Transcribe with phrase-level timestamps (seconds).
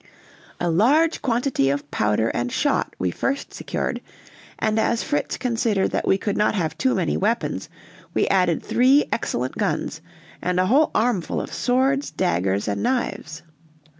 [0.59, 4.01] A large quantity of powder and shot we first secured,
[4.57, 7.69] and as Fritz considered that we could not have too many weapons,
[8.15, 10.01] we added three excellent guns,
[10.41, 13.43] and a whole armful of swords, daggers, and knives.